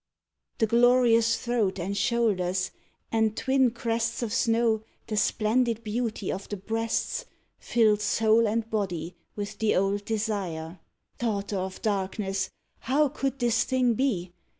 The 0.57 0.65
glorious 0.65 1.37
throat 1.37 1.77
and 1.79 1.95
shoulders 1.95 2.71
and, 3.11 3.37
twin 3.37 3.69
crests 3.69 4.23
Of 4.23 4.33
snow, 4.33 4.81
the 5.05 5.15
splendid 5.15 5.83
beauty 5.83 6.31
of 6.31 6.49
the 6.49 6.57
breasts, 6.57 7.25
Filled 7.59 8.01
soul 8.01 8.47
and 8.47 8.67
body 8.67 9.15
with 9.35 9.59
the 9.59 9.75
old 9.75 10.03
desire. 10.03 10.79
Daughter 11.19 11.57
of 11.59 11.83
darkness! 11.83 12.49
how 12.79 13.09
could 13.09 13.37
this 13.37 13.63
thing 13.63 13.93
be? 13.93 14.33